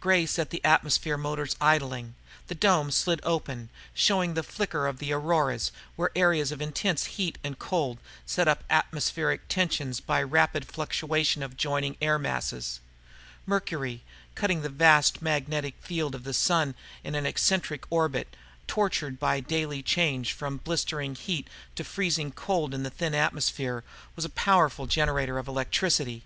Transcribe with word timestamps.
Gray 0.00 0.24
set 0.24 0.48
the 0.48 0.64
atmosphere 0.64 1.18
motors 1.18 1.56
idling. 1.60 2.14
The 2.46 2.54
dome 2.54 2.90
slid 2.90 3.20
open, 3.22 3.68
showing 3.92 4.32
the 4.32 4.42
flicker 4.42 4.86
of 4.86 4.98
the 4.98 5.12
auroras, 5.12 5.72
where 5.94 6.10
areas 6.16 6.50
of 6.50 6.62
intense 6.62 7.04
heat 7.20 7.36
and 7.44 7.58
cold 7.58 7.98
set 8.24 8.48
up 8.48 8.64
atmospheric 8.70 9.46
tension 9.46 9.92
by 10.06 10.22
rapid 10.22 10.64
fluctuation 10.64 11.42
of 11.42 11.52
adjoining 11.52 11.98
air 12.00 12.18
masses. 12.18 12.80
Mercury, 13.44 14.02
cutting 14.34 14.62
the 14.62 14.70
vast 14.70 15.20
magnetic 15.20 15.74
field 15.82 16.14
of 16.14 16.24
the 16.24 16.32
Sun 16.32 16.74
in 17.04 17.14
an 17.14 17.26
eccentric 17.26 17.84
orbit, 17.92 18.36
tortured 18.66 19.20
by 19.20 19.40
the 19.40 19.46
daily 19.48 19.82
change 19.82 20.32
from 20.32 20.56
blistering 20.64 21.14
heat 21.14 21.46
to 21.76 21.84
freezing 21.84 22.32
cold 22.32 22.72
in 22.72 22.84
the 22.84 22.88
thin 22.90 23.14
atmosphere, 23.14 23.84
was 24.16 24.24
a 24.24 24.30
powerful 24.30 24.86
generator 24.86 25.36
of 25.38 25.46
electricity. 25.46 26.22